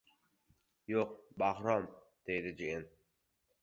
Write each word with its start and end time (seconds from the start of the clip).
—Yo‘q, 0.93 1.13
Bahrom,— 1.43 1.89
dedi 2.31 2.59
jiyan. 2.63 2.93